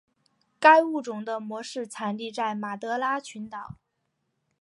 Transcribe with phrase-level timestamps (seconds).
[0.59, 3.75] 该物种的模式产地在马德拉群岛。